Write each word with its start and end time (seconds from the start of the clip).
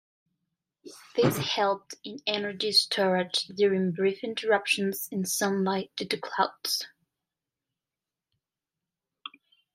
This 1.15 1.37
helped 1.37 1.93
in 2.03 2.17
energy 2.25 2.71
storage 2.71 3.43
during 3.43 3.91
brief 3.91 4.23
interruptions 4.23 5.07
in 5.11 5.25
sunlight 5.25 5.91
due 5.95 6.07
to 6.07 6.17
clouds. 6.19 6.87